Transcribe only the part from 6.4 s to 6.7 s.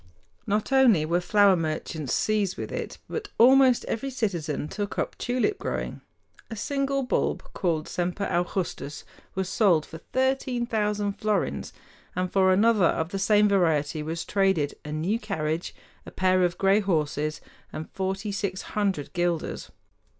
A